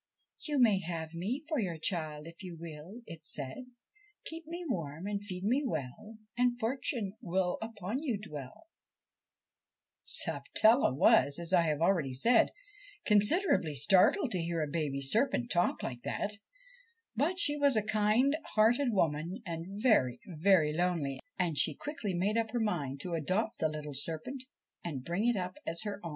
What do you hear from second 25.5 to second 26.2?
as her own.